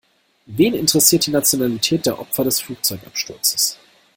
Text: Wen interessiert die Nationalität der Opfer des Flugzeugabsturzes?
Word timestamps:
Wen 0.47 0.73
interessiert 0.73 1.27
die 1.27 1.31
Nationalität 1.31 2.07
der 2.07 2.17
Opfer 2.17 2.43
des 2.43 2.59
Flugzeugabsturzes? 2.59 3.77